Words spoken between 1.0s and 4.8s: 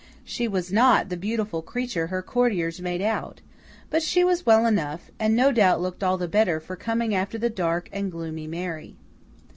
the beautiful creature her courtiers made out; but she was well